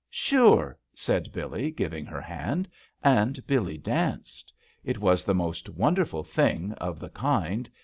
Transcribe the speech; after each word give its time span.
'*Surel" 0.11 0.73
said 0.95 1.31
Billee, 1.31 1.69
giving 1.69 2.07
her 2.07 2.21
hand. 2.21 2.67
And 3.03 3.45
Billee 3.45 3.77
danced. 3.77 4.51
It 4.83 4.97
was 4.97 5.23
the 5.23 5.35
most 5.35 5.69
wonderful 5.69 6.23
thing, 6.23 6.71
of 6.81 6.99
the 6.99 7.09
kind. 7.11 7.69